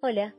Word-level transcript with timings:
Hola, 0.00 0.32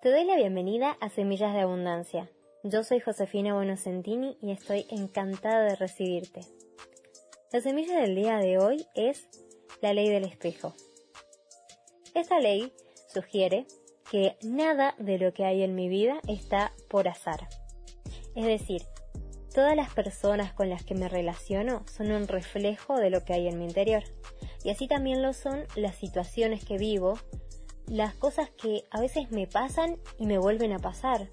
te 0.00 0.12
doy 0.12 0.24
la 0.24 0.36
bienvenida 0.36 0.96
a 1.00 1.08
Semillas 1.08 1.52
de 1.54 1.62
Abundancia. 1.62 2.30
Yo 2.62 2.84
soy 2.84 3.00
Josefina 3.00 3.52
Buenosentini 3.52 4.38
y 4.40 4.52
estoy 4.52 4.86
encantada 4.90 5.64
de 5.64 5.74
recibirte. 5.74 6.42
La 7.52 7.60
semilla 7.60 8.00
del 8.00 8.14
día 8.14 8.36
de 8.38 8.58
hoy 8.58 8.86
es 8.94 9.26
la 9.82 9.92
ley 9.92 10.08
del 10.08 10.22
espejo. 10.22 10.72
Esta 12.14 12.38
ley 12.38 12.72
sugiere 13.12 13.66
que 14.08 14.36
nada 14.44 14.94
de 14.98 15.18
lo 15.18 15.34
que 15.34 15.44
hay 15.44 15.64
en 15.64 15.74
mi 15.74 15.88
vida 15.88 16.20
está 16.28 16.72
por 16.88 17.08
azar. 17.08 17.48
Es 18.36 18.44
decir, 18.44 18.82
todas 19.52 19.74
las 19.74 19.92
personas 19.92 20.52
con 20.52 20.70
las 20.70 20.84
que 20.84 20.94
me 20.94 21.08
relaciono 21.08 21.84
son 21.88 22.12
un 22.12 22.28
reflejo 22.28 22.98
de 22.98 23.10
lo 23.10 23.24
que 23.24 23.32
hay 23.32 23.48
en 23.48 23.58
mi 23.58 23.64
interior. 23.64 24.04
Y 24.62 24.70
así 24.70 24.86
también 24.86 25.22
lo 25.22 25.32
son 25.32 25.64
las 25.74 25.96
situaciones 25.96 26.64
que 26.64 26.78
vivo, 26.78 27.18
las 27.86 28.14
cosas 28.14 28.50
que 28.50 28.84
a 28.90 29.00
veces 29.00 29.30
me 29.30 29.46
pasan 29.46 29.98
y 30.18 30.26
me 30.26 30.38
vuelven 30.38 30.72
a 30.72 30.78
pasar. 30.78 31.28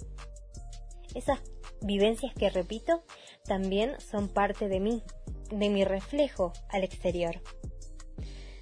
Esas 1.16 1.40
vivencias 1.82 2.34
que 2.34 2.50
repito 2.50 3.04
también 3.46 4.00
son 4.00 4.28
parte 4.28 4.68
de 4.68 4.80
mí, 4.80 5.04
de 5.50 5.70
mi 5.70 5.84
reflejo 5.84 6.54
al 6.70 6.84
exterior. 6.84 7.42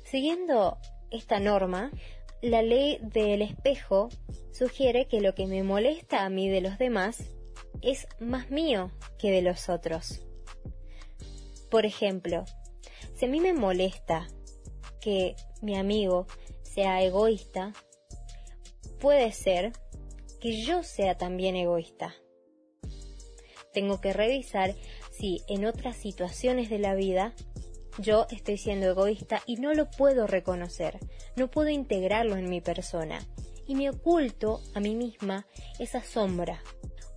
Siguiendo 0.03 0.77
esta 1.11 1.39
norma, 1.39 1.91
la 2.41 2.61
ley 2.61 2.99
del 3.01 3.41
espejo 3.41 4.09
sugiere 4.51 5.07
que 5.07 5.21
lo 5.21 5.35
que 5.35 5.45
me 5.45 5.63
molesta 5.63 6.25
a 6.25 6.29
mí 6.29 6.49
de 6.49 6.61
los 6.61 6.77
demás 6.77 7.23
es 7.81 8.07
más 8.19 8.49
mío 8.49 8.91
que 9.17 9.31
de 9.31 9.41
los 9.41 9.69
otros. 9.69 10.21
Por 11.69 11.85
ejemplo, 11.85 12.45
si 13.15 13.25
a 13.25 13.29
mí 13.29 13.39
me 13.39 13.53
molesta 13.53 14.27
que 15.01 15.35
mi 15.61 15.77
amigo 15.77 16.27
sea 16.73 17.01
egoísta, 17.03 17.73
puede 18.99 19.31
ser 19.31 19.73
que 20.39 20.61
yo 20.61 20.83
sea 20.83 21.17
también 21.17 21.55
egoísta. 21.55 22.15
Tengo 23.73 24.01
que 24.01 24.13
revisar 24.13 24.75
si 25.11 25.43
en 25.47 25.65
otras 25.65 25.97
situaciones 25.97 26.69
de 26.69 26.79
la 26.79 26.95
vida 26.95 27.33
yo 27.99 28.27
estoy 28.29 28.57
siendo 28.57 28.87
egoísta 28.87 29.41
y 29.45 29.57
no 29.57 29.73
lo 29.73 29.89
puedo 29.89 30.27
reconocer, 30.27 30.99
no 31.35 31.51
puedo 31.51 31.69
integrarlo 31.69 32.35
en 32.35 32.49
mi 32.49 32.61
persona 32.61 33.27
y 33.67 33.75
me 33.75 33.89
oculto 33.89 34.61
a 34.73 34.79
mí 34.79 34.95
misma 34.95 35.45
esa 35.77 36.03
sombra. 36.03 36.63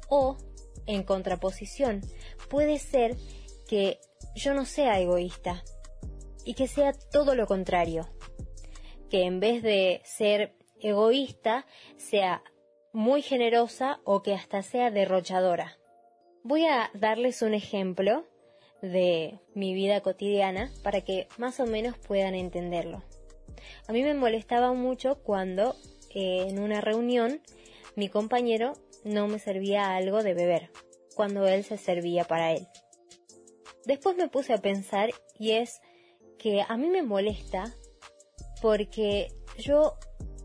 O, 0.08 0.36
en 0.86 1.04
contraposición, 1.04 2.02
puede 2.50 2.78
ser 2.78 3.16
que 3.68 4.00
yo 4.34 4.52
no 4.52 4.66
sea 4.66 5.00
egoísta 5.00 5.62
y 6.44 6.54
que 6.54 6.66
sea 6.68 6.92
todo 6.92 7.34
lo 7.34 7.46
contrario, 7.46 8.08
que 9.12 9.24
en 9.24 9.40
vez 9.40 9.62
de 9.62 10.00
ser 10.06 10.54
egoísta 10.80 11.66
sea 11.98 12.42
muy 12.94 13.20
generosa 13.20 14.00
o 14.04 14.22
que 14.22 14.32
hasta 14.32 14.62
sea 14.62 14.90
derrochadora. 14.90 15.76
Voy 16.42 16.64
a 16.64 16.90
darles 16.94 17.42
un 17.42 17.52
ejemplo 17.52 18.24
de 18.80 19.38
mi 19.54 19.74
vida 19.74 20.00
cotidiana 20.00 20.72
para 20.82 21.02
que 21.02 21.28
más 21.36 21.60
o 21.60 21.66
menos 21.66 21.98
puedan 21.98 22.34
entenderlo. 22.34 23.02
A 23.86 23.92
mí 23.92 24.02
me 24.02 24.14
molestaba 24.14 24.72
mucho 24.72 25.22
cuando 25.22 25.76
eh, 26.14 26.46
en 26.48 26.58
una 26.58 26.80
reunión 26.80 27.42
mi 27.96 28.08
compañero 28.08 28.72
no 29.04 29.28
me 29.28 29.38
servía 29.38 29.94
algo 29.94 30.22
de 30.22 30.32
beber, 30.32 30.70
cuando 31.14 31.46
él 31.46 31.64
se 31.64 31.76
servía 31.76 32.24
para 32.24 32.52
él. 32.52 32.66
Después 33.84 34.16
me 34.16 34.28
puse 34.28 34.54
a 34.54 34.62
pensar 34.62 35.10
y 35.38 35.50
es 35.50 35.82
que 36.38 36.64
a 36.66 36.78
mí 36.78 36.88
me 36.88 37.02
molesta 37.02 37.74
porque 38.62 39.32
yo 39.58 39.98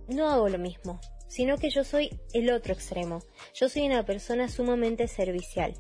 no 0.08 0.28
hago 0.30 0.50
lo 0.50 0.58
mismo, 0.58 1.00
sino 1.28 1.58
que 1.58 1.70
yo 1.70 1.84
soy 1.84 2.10
el 2.34 2.50
otro 2.50 2.74
extremo. 2.74 3.22
Yo 3.54 3.70
soy 3.70 3.86
una 3.86 4.04
persona 4.06 4.50
sumamente 4.50 5.08
servicial, 5.08 5.76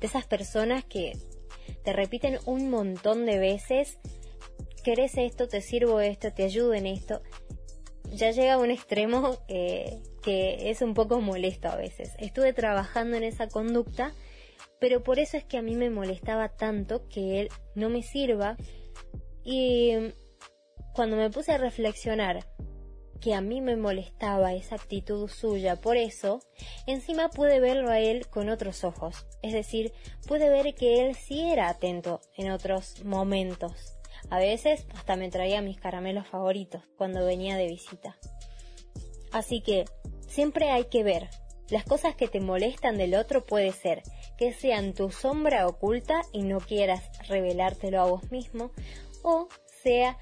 de 0.00 0.06
esas 0.06 0.26
personas 0.26 0.84
que 0.84 1.12
te 1.84 1.92
repiten 1.92 2.38
un 2.46 2.70
montón 2.70 3.26
de 3.26 3.38
veces, 3.38 3.98
querés 4.82 5.18
esto, 5.18 5.48
te 5.48 5.60
sirvo 5.60 6.00
esto, 6.00 6.32
te 6.32 6.44
ayudo 6.44 6.72
en 6.72 6.86
esto. 6.86 7.22
Ya 8.10 8.30
llega 8.30 8.54
a 8.54 8.58
un 8.58 8.70
extremo 8.70 9.38
eh, 9.48 10.02
que 10.22 10.70
es 10.70 10.80
un 10.80 10.94
poco 10.94 11.20
molesto 11.20 11.68
a 11.68 11.76
veces. 11.76 12.12
Estuve 12.18 12.54
trabajando 12.54 13.18
en 13.18 13.22
esa 13.22 13.48
conducta, 13.48 14.14
pero 14.80 15.02
por 15.02 15.18
eso 15.18 15.36
es 15.36 15.44
que 15.44 15.58
a 15.58 15.62
mí 15.62 15.76
me 15.76 15.90
molestaba 15.90 16.48
tanto 16.48 17.06
que 17.08 17.40
él 17.40 17.48
no 17.74 17.90
me 17.90 18.02
sirva. 18.02 18.56
Y 19.44 19.92
cuando 20.92 21.16
me 21.16 21.30
puse 21.30 21.52
a 21.52 21.58
reflexionar 21.58 22.46
que 23.22 23.34
a 23.34 23.40
mí 23.40 23.60
me 23.60 23.76
molestaba 23.76 24.52
esa 24.52 24.74
actitud 24.74 25.28
suya 25.28 25.76
por 25.76 25.96
eso, 25.96 26.40
encima 26.86 27.30
pude 27.30 27.60
verlo 27.60 27.88
a 27.88 28.00
él 28.00 28.26
con 28.26 28.48
otros 28.48 28.82
ojos. 28.82 29.26
Es 29.42 29.52
decir, 29.52 29.92
pude 30.26 30.50
ver 30.50 30.74
que 30.74 31.00
él 31.06 31.14
sí 31.14 31.40
era 31.40 31.68
atento 31.68 32.20
en 32.36 32.50
otros 32.50 33.04
momentos. 33.04 33.94
A 34.28 34.38
veces 34.38 34.86
hasta 34.94 35.14
me 35.14 35.30
traía 35.30 35.62
mis 35.62 35.78
caramelos 35.78 36.26
favoritos 36.26 36.82
cuando 36.98 37.24
venía 37.24 37.56
de 37.56 37.68
visita. 37.68 38.16
Así 39.30 39.60
que 39.60 39.84
siempre 40.26 40.70
hay 40.70 40.84
que 40.84 41.04
ver. 41.04 41.28
Las 41.70 41.84
cosas 41.84 42.16
que 42.16 42.28
te 42.28 42.40
molestan 42.40 42.98
del 42.98 43.14
otro 43.14 43.46
puede 43.46 43.70
ser 43.72 44.02
que 44.36 44.52
sean 44.52 44.94
tu 44.94 45.10
sombra 45.12 45.68
oculta 45.68 46.22
y 46.32 46.42
no 46.42 46.58
quieras 46.58 47.04
revelártelo 47.28 48.00
a 48.00 48.04
vos 48.04 48.30
mismo, 48.32 48.72
o 49.22 49.48
sea 49.82 50.18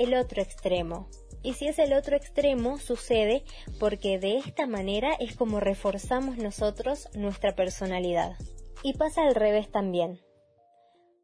el 0.00 0.14
otro 0.14 0.40
extremo. 0.40 1.08
Y 1.42 1.52
si 1.52 1.68
es 1.68 1.78
el 1.78 1.92
otro 1.92 2.16
extremo, 2.16 2.78
sucede 2.78 3.44
porque 3.78 4.18
de 4.18 4.38
esta 4.38 4.66
manera 4.66 5.12
es 5.20 5.36
como 5.36 5.60
reforzamos 5.60 6.38
nosotros 6.38 7.08
nuestra 7.14 7.54
personalidad. 7.54 8.34
Y 8.82 8.94
pasa 8.94 9.24
al 9.24 9.34
revés 9.34 9.70
también. 9.70 10.20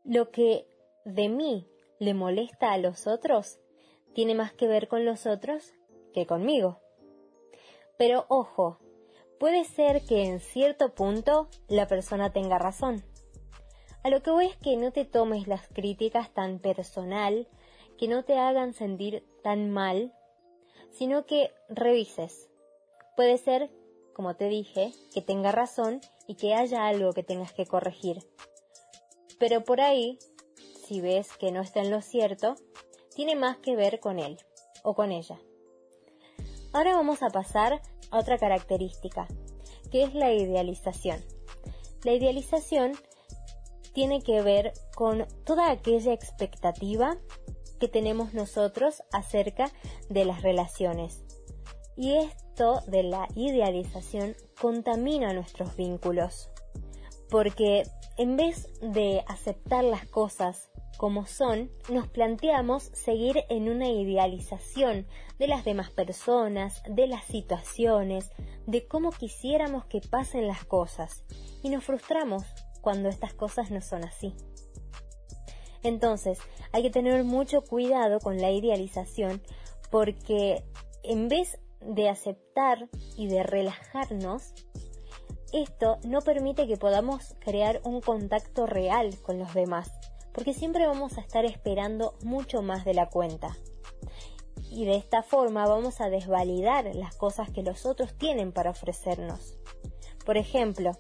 Lo 0.05 0.31
que 0.31 0.67
de 1.07 1.31
mí 1.31 1.67
le 1.99 2.13
molesta 2.13 2.73
a 2.73 2.79
los 2.79 3.07
otros 3.07 3.59
tiene 4.15 4.35
más 4.35 4.53
que 4.53 4.67
ver 4.67 4.89
con 4.89 5.07
los 5.07 5.25
otros 5.25 5.73
que 6.13 6.27
conmigo. 6.27 6.79
Pero 7.97 8.27
ojo, 8.29 8.79
puede 9.41 9.65
ser 9.65 10.03
que 10.03 10.25
en 10.25 10.41
cierto 10.41 10.95
punto 10.95 11.49
la 11.67 11.87
persona 11.89 12.31
tenga 12.31 12.59
razón. 12.59 13.03
A 14.03 14.11
lo 14.11 14.23
que 14.23 14.31
voy 14.31 14.47
es 14.47 14.57
que 14.59 14.77
no 14.77 14.93
te 14.93 15.07
tomes 15.07 15.49
las 15.49 15.67
críticas 15.67 16.31
tan 16.35 16.59
personal 16.59 17.49
que 17.99 18.09
no 18.09 18.25
te 18.25 18.39
hagan 18.39 18.75
sentir 18.75 19.25
tan 19.43 19.71
mal, 19.71 20.13
sino 20.91 21.27
que 21.27 21.53
revises. 21.69 22.49
Puede 23.17 23.39
ser, 23.39 23.71
como 24.15 24.37
te 24.37 24.49
dije, 24.49 24.93
que 25.15 25.23
tenga 25.23 25.53
razón 25.53 26.01
y 26.27 26.35
que 26.35 26.55
haya 26.55 26.87
algo 26.87 27.13
que 27.13 27.23
tengas 27.23 27.53
que 27.53 27.67
corregir. 27.67 28.27
Pero 29.39 29.65
por 29.65 29.81
ahí, 29.81 30.19
si 30.87 31.01
ves 31.01 31.37
que 31.37 31.53
no 31.53 31.61
está 31.61 31.81
en 31.81 31.91
lo 31.91 32.03
cierto, 32.03 32.57
tiene 33.15 33.35
más 33.35 33.59
que 33.59 33.77
ver 33.77 34.01
con 34.01 34.19
él 34.19 34.39
o 34.83 34.95
con 34.95 35.13
ella. 35.13 35.39
Ahora 36.73 36.95
vamos 36.95 37.23
a 37.23 37.31
pasar 37.31 37.81
a 38.11 38.19
otra 38.19 38.39
característica, 38.39 39.27
que 39.91 40.03
es 40.03 40.15
la 40.15 40.33
idealización. 40.33 41.23
La 42.05 42.13
idealización 42.13 42.93
tiene 43.95 44.23
que 44.23 44.43
ver 44.43 44.75
con 44.95 45.27
toda 45.45 45.71
aquella 45.71 46.13
expectativa 46.13 47.17
que 47.79 47.89
tenemos 47.89 48.35
nosotros 48.35 49.03
acerca 49.13 49.71
de 50.09 50.25
las 50.25 50.43
relaciones. 50.43 51.25
Y 51.97 52.15
esto 52.15 52.81
de 52.87 53.03
la 53.03 53.27
idealización 53.35 54.37
contamina 54.61 55.33
nuestros 55.33 55.77
vínculos, 55.77 56.51
porque 57.31 57.85
en 58.19 58.37
vez 58.37 58.69
de 58.81 59.25
aceptar 59.29 59.85
las 59.85 60.07
cosas 60.07 60.71
como 60.97 61.27
son, 61.27 61.71
nos 61.91 62.09
planteamos 62.09 62.85
seguir 62.95 63.45
en 63.51 63.69
una 63.69 63.89
idealización 63.89 65.07
de 65.39 65.47
las 65.47 65.65
demás 65.65 65.91
personas, 65.91 66.83
de 66.89 67.07
las 67.07 67.25
situaciones, 67.25 68.31
de 68.67 68.87
cómo 68.87 69.11
quisiéramos 69.11 69.85
que 69.87 70.01
pasen 70.01 70.47
las 70.47 70.65
cosas, 70.65 71.25
y 71.63 71.69
nos 71.69 71.85
frustramos 71.85 72.45
cuando 72.81 73.09
estas 73.09 73.35
cosas 73.35 73.71
no 73.71 73.81
son 73.81 74.05
así. 74.05 74.35
Entonces, 75.87 76.39
hay 76.73 76.83
que 76.83 76.91
tener 76.91 77.23
mucho 77.23 77.63
cuidado 77.63 78.19
con 78.19 78.39
la 78.39 78.51
idealización 78.51 79.41
porque 79.91 80.65
en 81.05 81.29
vez 81.29 81.61
de 81.81 82.09
aceptar 82.09 82.89
y 83.17 83.29
de 83.29 83.45
relajarnos, 83.45 84.53
esto 85.53 85.99
no 86.03 86.23
permite 86.23 86.67
que 86.67 86.77
podamos 86.77 87.37
crear 87.39 87.81
un 87.85 88.01
contacto 88.01 88.67
real 88.67 89.17
con 89.23 89.39
los 89.39 89.55
demás, 89.55 89.93
porque 90.33 90.55
siempre 90.55 90.89
vamos 90.89 91.19
a 91.19 91.21
estar 91.21 91.45
esperando 91.45 92.15
mucho 92.25 92.63
más 92.63 92.85
de 92.85 92.95
la 92.95 93.09
cuenta. 93.09 93.57
Y 94.69 94.87
de 94.87 94.97
esta 94.97 95.23
forma 95.23 95.69
vamos 95.69 96.01
a 96.01 96.11
desvalidar 96.11 96.97
las 96.97 97.15
cosas 97.15 97.51
que 97.51 97.63
los 97.63 97.87
otros 97.87 98.19
tienen 98.19 98.51
para 98.51 98.71
ofrecernos. 98.71 99.57
Por 100.25 100.37
ejemplo, 100.37 100.91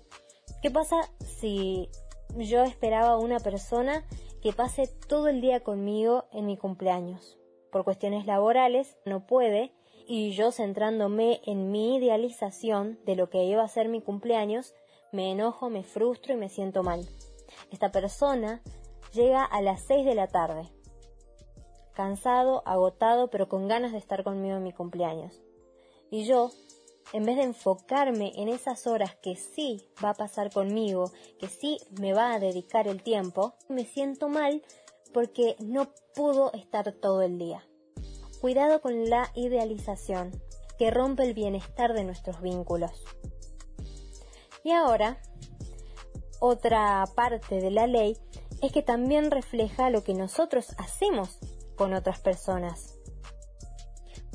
¿qué 0.63 0.71
pasa 0.71 0.97
si 1.41 1.91
yo 2.37 2.63
esperaba 2.63 3.11
a 3.11 3.19
una 3.19 3.41
persona 3.41 4.05
que 4.47 4.53
pase 4.53 4.87
todo 5.09 5.27
el 5.27 5.41
día 5.41 5.65
conmigo 5.65 6.27
en 6.31 6.47
mi 6.47 6.57
cumpleaños. 6.57 7.37
Por 7.73 7.83
cuestiones 7.83 8.27
laborales 8.27 8.97
no 9.05 9.27
puede 9.27 9.73
y 10.07 10.35
yo 10.35 10.53
centrándome 10.53 11.41
en 11.47 11.73
mi 11.73 11.97
idealización 11.97 13.01
de 13.05 13.17
lo 13.17 13.29
que 13.29 13.43
iba 13.43 13.65
a 13.65 13.69
ser 13.69 13.89
mi 13.89 14.01
cumpleaños, 14.01 14.73
me 15.11 15.33
enojo, 15.33 15.69
me 15.69 15.83
frustro 15.83 16.33
y 16.33 16.37
me 16.37 16.49
siento 16.49 16.85
mal. 16.85 17.05
Esta 17.73 17.91
persona 17.91 18.63
llega 19.13 19.43
a 19.43 19.61
las 19.63 19.83
6 19.83 20.07
de 20.07 20.15
la 20.15 20.29
tarde, 20.29 20.69
cansado, 21.93 22.63
agotado, 22.67 23.31
pero 23.31 23.49
con 23.49 23.67
ganas 23.67 23.91
de 23.91 23.99
estar 23.99 24.23
conmigo 24.23 24.59
en 24.59 24.63
mi 24.63 24.73
cumpleaños. 24.73 25.43
Y 26.09 26.25
yo, 26.25 26.53
en 27.13 27.25
vez 27.25 27.37
de 27.37 27.45
enfocarme 27.45 28.33
en 28.37 28.49
esas 28.49 28.87
horas 28.87 29.15
que 29.23 29.37
sí 29.37 29.89
va 30.05 30.11
a 30.11 30.15
pasar 30.15 30.53
conmigo, 30.53 31.13
que 31.39 31.49
sí 31.49 31.79
me 32.01 32.13
va 32.13 32.35
a 32.35 32.39
dedicar 32.39 32.89
el 32.89 33.03
tiempo, 33.03 33.55
me 33.69 33.85
siento 33.85 34.29
mal 34.29 34.63
porque 35.13 35.57
no 35.61 35.89
pudo 36.15 36.53
estar 36.53 36.93
todo 36.93 37.23
el 37.23 37.39
día. 37.39 37.65
Cuidado 38.41 38.81
con 38.81 39.09
la 39.09 39.31
idealización, 39.35 40.31
que 40.79 40.91
rompe 40.91 41.25
el 41.25 41.35
bienestar 41.35 41.95
de 41.95 42.05
nuestros 42.05 42.43
vínculos. 42.43 42.93
Y 44.63 44.73
ahora, 44.73 45.21
otra 46.41 47.05
parte 47.15 47.61
de 47.61 47.71
la 47.71 47.87
ley 47.87 48.19
es 48.63 48.73
que 48.73 48.83
también 48.83 49.31
refleja 49.31 49.91
lo 49.91 50.03
que 50.03 50.15
nosotros 50.15 50.75
hacemos 50.79 51.39
con 51.77 51.95
otras 51.95 52.21
personas. 52.21 52.96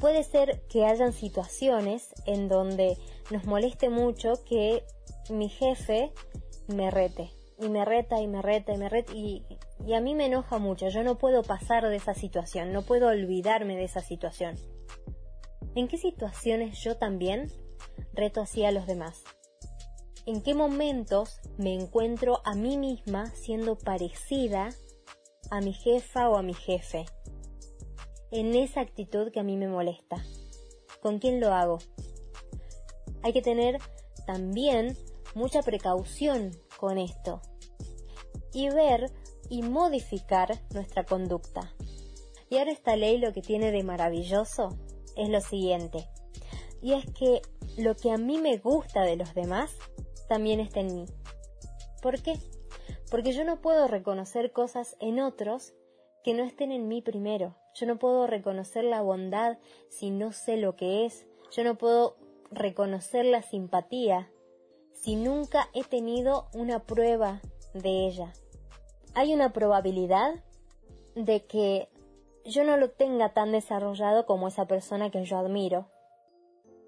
Puede 0.02 0.24
ser 0.24 0.64
que 0.68 0.86
hayan 0.86 1.14
situaciones 1.14 2.14
en 2.26 2.50
donde 2.50 2.98
nos 3.30 3.46
moleste 3.46 3.90
mucho 3.90 4.34
que 4.50 4.84
mi 5.30 5.48
jefe 5.48 6.12
me 6.68 6.90
rete, 6.90 7.30
y 7.60 7.70
me 7.70 7.86
reta 7.86 8.20
y 8.20 8.28
me 8.28 8.42
reta 8.42 8.74
y 8.74 8.78
me 8.80 8.90
reta 8.90 9.14
y, 9.14 9.46
a 9.94 10.02
mí 10.02 10.16
me 10.16 10.26
enoja 10.26 10.58
mucho, 10.58 10.90
yo 10.90 11.04
no 11.04 11.20
puedo 11.20 11.44
pasar 11.44 11.88
de 11.88 11.96
esa 11.96 12.16
situación, 12.16 12.74
no 12.74 12.82
puedo 12.82 13.10
olvidarme 13.10 13.78
de 13.78 13.84
esa 13.84 14.02
situación. 14.02 14.56
¿En 15.76 15.88
qué 15.88 15.98
situaciones 15.98 16.80
yo 16.80 16.98
también 16.98 17.52
reto 18.14 18.42
así 18.42 18.66
a 18.66 18.72
los 18.72 18.88
demás? 18.88 19.24
¿En 20.26 20.42
qué 20.42 20.56
momentos 20.56 21.40
me 21.58 21.76
encuentro 21.76 22.42
a 22.44 22.56
mí 22.56 22.76
misma 22.76 23.28
siendo 23.36 23.78
parecida 23.78 24.70
a 25.52 25.62
mi 25.62 25.74
jefa 25.74 26.28
o 26.30 26.38
a 26.38 26.42
mi 26.42 26.56
jefe? 26.56 27.06
En 28.32 28.56
esa 28.56 28.82
actitud 28.82 29.32
que 29.32 29.40
a 29.40 29.44
mí 29.44 29.58
me 29.58 29.68
molesta. 29.68 30.24
¿Con 31.02 31.20
quién 31.20 31.40
lo 31.40 31.54
hago? 31.54 31.80
Hay 33.24 33.34
que 33.34 33.42
tener 33.42 33.78
también 34.26 34.98
mucha 35.36 35.62
precaución 35.62 36.52
con 36.78 36.98
esto 36.98 37.42
y 38.54 38.70
ver 38.70 39.12
y 39.50 39.64
modificar 39.64 40.62
nuestra 40.74 41.04
conducta. 41.04 41.74
Y 42.50 42.58
ahora 42.58 42.72
esta 42.72 42.96
ley 42.96 43.18
lo 43.18 43.34
que 43.34 43.42
tiene 43.42 43.72
de 43.72 43.84
maravilloso 43.84 44.78
es 45.16 45.30
lo 45.30 45.42
siguiente, 45.42 46.08
y 46.82 46.94
es 46.94 47.06
que 47.14 47.42
lo 47.78 47.96
que 47.96 48.12
a 48.12 48.18
mí 48.18 48.38
me 48.40 48.58
gusta 48.58 49.04
de 49.04 49.16
los 49.16 49.34
demás 49.34 49.72
también 50.28 50.60
está 50.60 50.80
en 50.80 50.96
mí. 50.96 51.06
¿Por 52.02 52.22
qué? 52.22 52.40
Porque 53.10 53.34
yo 53.34 53.44
no 53.44 53.62
puedo 53.62 53.88
reconocer 53.88 54.52
cosas 54.52 54.96
en 55.00 55.20
otros 55.20 55.74
que 56.24 56.34
no 56.34 56.44
estén 56.44 56.72
en 56.72 56.88
mí 56.88 57.02
primero. 57.02 57.56
Yo 57.74 57.86
no 57.86 57.98
puedo 57.98 58.28
reconocer 58.28 58.84
la 58.84 59.02
bondad 59.02 59.58
si 59.90 60.12
no 60.12 60.32
sé 60.32 60.58
lo 60.58 60.76
que 60.76 61.06
es. 61.06 61.26
Yo 61.52 61.64
no 61.64 61.78
puedo 61.78 62.16
reconocer 62.52 63.26
la 63.26 63.42
simpatía 63.42 64.30
si 64.94 65.16
nunca 65.16 65.70
he 65.74 65.84
tenido 65.84 66.48
una 66.54 66.80
prueba 66.80 67.42
de 67.74 68.08
ella. 68.08 68.34
Hay 69.14 69.34
una 69.34 69.52
probabilidad 69.52 70.44
de 71.16 71.46
que 71.46 71.90
yo 72.46 72.64
no 72.64 72.78
lo 72.78 72.92
tenga 72.92 73.34
tan 73.34 73.52
desarrollado 73.52 74.26
como 74.26 74.48
esa 74.48 74.66
persona 74.66 75.10
que 75.10 75.24
yo 75.26 75.38
admiro 75.38 75.88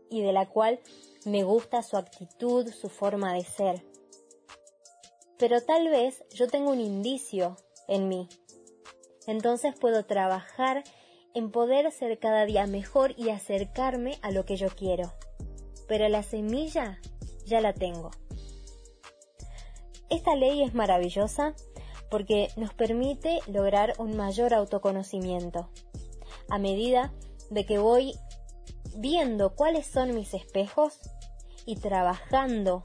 y 0.10 0.22
de 0.22 0.32
la 0.32 0.48
cual 0.48 0.80
me 1.26 1.44
gusta 1.44 1.82
su 1.82 1.98
actitud, 1.98 2.70
su 2.70 2.90
forma 2.90 3.34
de 3.34 3.44
ser. 3.44 3.84
Pero 5.38 5.62
tal 5.62 5.90
vez 5.90 6.24
yo 6.32 6.48
tengo 6.48 6.72
un 6.72 6.80
indicio 6.80 7.58
en 7.88 8.08
mí. 8.08 8.30
Entonces 9.28 9.74
puedo 9.80 10.06
trabajar 10.06 10.84
en 11.34 11.52
poder 11.52 11.92
ser 11.92 12.20
cada 12.20 12.46
día 12.46 12.68
mejor 12.68 13.14
y 13.18 13.30
acercarme 13.30 14.18
a 14.22 14.32
lo 14.32 14.46
que 14.46 14.56
yo 14.56 14.70
quiero. 14.70 15.14
Pero 15.88 16.08
la 16.10 16.24
semilla 16.24 17.00
ya 17.46 17.62
la 17.62 17.74
tengo. 17.74 18.12
Esta 20.10 20.36
ley 20.36 20.62
es 20.62 20.74
maravillosa 20.74 21.56
porque 22.10 22.50
nos 22.56 22.74
permite 22.74 23.40
lograr 23.48 23.96
un 23.98 24.16
mayor 24.16 24.54
autoconocimiento. 24.54 25.70
A 26.50 26.60
medida 26.60 27.12
de 27.50 27.66
que 27.66 27.80
voy 27.80 28.14
viendo 28.96 29.56
cuáles 29.56 29.88
son 29.88 30.14
mis 30.14 30.34
espejos 30.34 31.00
y 31.66 31.78
trabajando 31.78 32.84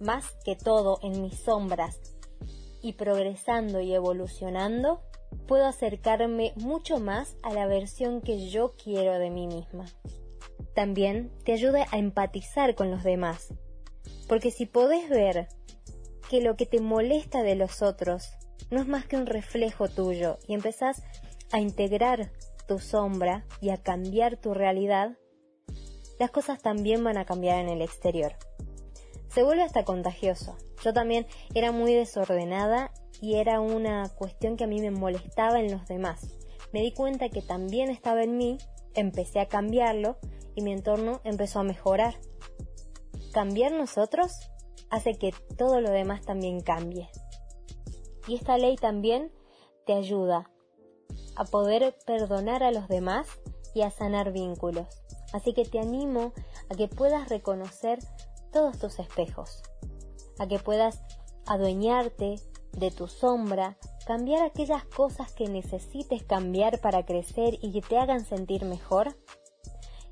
más 0.00 0.36
que 0.44 0.54
todo 0.54 1.00
en 1.02 1.22
mis 1.22 1.40
sombras 1.40 1.98
y 2.80 2.92
progresando 2.92 3.80
y 3.80 3.92
evolucionando, 3.92 5.02
puedo 5.46 5.66
acercarme 5.66 6.52
mucho 6.56 6.98
más 6.98 7.36
a 7.42 7.52
la 7.52 7.66
versión 7.66 8.20
que 8.20 8.48
yo 8.48 8.74
quiero 8.82 9.18
de 9.18 9.30
mí 9.30 9.46
misma. 9.46 9.86
También 10.74 11.32
te 11.44 11.52
ayuda 11.52 11.86
a 11.90 11.98
empatizar 11.98 12.74
con 12.74 12.90
los 12.90 13.02
demás, 13.02 13.54
porque 14.28 14.50
si 14.50 14.66
podés 14.66 15.08
ver 15.08 15.48
que 16.28 16.40
lo 16.40 16.56
que 16.56 16.66
te 16.66 16.80
molesta 16.80 17.42
de 17.42 17.56
los 17.56 17.82
otros 17.82 18.30
no 18.70 18.80
es 18.80 18.86
más 18.86 19.06
que 19.06 19.16
un 19.16 19.26
reflejo 19.26 19.88
tuyo 19.88 20.38
y 20.46 20.54
empezás 20.54 21.02
a 21.50 21.60
integrar 21.60 22.30
tu 22.66 22.78
sombra 22.78 23.46
y 23.60 23.70
a 23.70 23.78
cambiar 23.78 24.36
tu 24.36 24.52
realidad, 24.52 25.16
las 26.18 26.30
cosas 26.30 26.60
también 26.60 27.02
van 27.02 27.16
a 27.16 27.24
cambiar 27.24 27.60
en 27.60 27.68
el 27.68 27.80
exterior. 27.80 28.32
Se 29.28 29.42
vuelve 29.42 29.62
hasta 29.62 29.84
contagioso. 29.84 30.56
Yo 30.82 30.92
también 30.92 31.26
era 31.54 31.72
muy 31.72 31.92
desordenada 31.94 32.92
y 33.20 33.34
era 33.34 33.60
una 33.60 34.08
cuestión 34.08 34.56
que 34.56 34.64
a 34.64 34.68
mí 34.68 34.80
me 34.80 34.90
molestaba 34.90 35.60
en 35.60 35.70
los 35.70 35.86
demás. 35.86 36.36
Me 36.72 36.80
di 36.80 36.92
cuenta 36.92 37.28
que 37.28 37.42
también 37.42 37.90
estaba 37.90 38.22
en 38.22 38.36
mí, 38.36 38.58
empecé 38.94 39.40
a 39.40 39.48
cambiarlo 39.48 40.18
y 40.54 40.62
mi 40.62 40.72
entorno 40.72 41.20
empezó 41.24 41.60
a 41.60 41.64
mejorar. 41.64 42.18
Cambiar 43.32 43.72
nosotros 43.72 44.32
hace 44.90 45.14
que 45.14 45.32
todo 45.56 45.80
lo 45.80 45.90
demás 45.90 46.22
también 46.22 46.60
cambie. 46.60 47.08
Y 48.26 48.34
esta 48.34 48.58
ley 48.58 48.76
también 48.76 49.32
te 49.86 49.94
ayuda 49.94 50.50
a 51.36 51.44
poder 51.44 51.96
perdonar 52.04 52.62
a 52.62 52.72
los 52.72 52.88
demás 52.88 53.26
y 53.74 53.82
a 53.82 53.90
sanar 53.90 54.32
vínculos. 54.32 54.86
Así 55.32 55.52
que 55.52 55.64
te 55.64 55.78
animo 55.78 56.32
a 56.70 56.74
que 56.74 56.88
puedas 56.88 57.28
reconocer 57.28 57.98
todos 58.50 58.78
tus 58.78 58.98
espejos, 58.98 59.62
a 60.38 60.46
que 60.46 60.58
puedas 60.58 61.00
adueñarte 61.46 62.36
de 62.72 62.90
tu 62.90 63.08
sombra, 63.08 63.76
cambiar 64.06 64.42
aquellas 64.42 64.84
cosas 64.84 65.32
que 65.32 65.48
necesites 65.48 66.22
cambiar 66.22 66.80
para 66.80 67.04
crecer 67.04 67.58
y 67.60 67.72
que 67.72 67.80
te 67.80 67.98
hagan 67.98 68.24
sentir 68.24 68.64
mejor. 68.64 69.16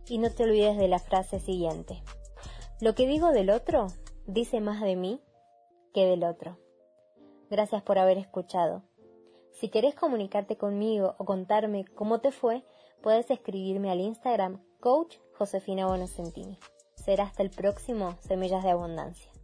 Y 0.08 0.18
no 0.18 0.30
te 0.30 0.44
olvides 0.44 0.76
de 0.76 0.88
la 0.88 0.98
frase 0.98 1.40
siguiente. 1.40 2.02
Lo 2.80 2.94
que 2.94 3.06
digo 3.06 3.32
del 3.32 3.50
otro 3.50 3.88
dice 4.26 4.60
más 4.60 4.80
de 4.80 4.96
mí 4.96 5.20
que 5.94 6.06
del 6.06 6.24
otro. 6.24 6.58
Gracias 7.50 7.82
por 7.82 7.98
haber 7.98 8.18
escuchado. 8.18 8.82
Si 9.52 9.68
querés 9.68 9.94
comunicarte 9.94 10.56
conmigo 10.56 11.14
o 11.18 11.24
contarme 11.24 11.84
cómo 11.86 12.20
te 12.20 12.30
fue, 12.30 12.64
puedes 13.02 13.30
escribirme 13.30 13.90
al 13.90 14.00
Instagram 14.00 14.62
coach 14.80 15.16
Josefina 15.38 15.86
Bonocentini. 15.86 16.58
Será 17.06 17.22
hasta 17.22 17.44
el 17.44 17.50
próximo 17.50 18.16
Semillas 18.26 18.64
de 18.64 18.70
Abundancia. 18.70 19.35